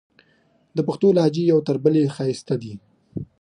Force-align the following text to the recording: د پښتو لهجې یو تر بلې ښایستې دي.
د 0.75 0.77
پښتو 0.87 1.07
لهجې 1.17 1.43
یو 1.51 1.59
تر 1.67 1.75
بلې 1.83 2.03
ښایستې 2.15 2.55
دي. 2.61 2.73